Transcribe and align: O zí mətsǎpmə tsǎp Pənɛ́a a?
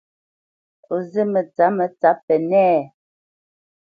O 0.93 0.95
zí 1.09 1.23
mətsǎpmə 1.33 1.85
tsǎp 1.99 2.17
Pənɛ́a 2.27 2.69
a? 2.77 2.89